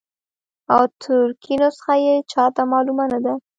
او 0.73 0.81
ترکي 1.01 1.55
نسخه 1.61 1.95
یې 2.05 2.15
چاته 2.31 2.61
معلومه 2.71 3.05
نه 3.11 3.19
ده. 3.25 3.33